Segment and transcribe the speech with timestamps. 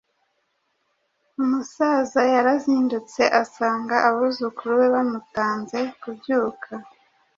[1.41, 6.71] Umusaza yarazindutse asanga abuzukuru be bamutanze kubyuka!